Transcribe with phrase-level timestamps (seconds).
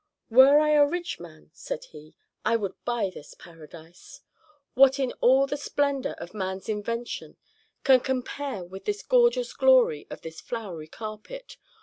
[0.31, 4.21] "Were I a rich man," said he, "I would buy this paradise.
[4.73, 7.37] What in all the splendor of man's invention
[7.83, 11.57] can compare with the gorgeous glory of this flowery carpet?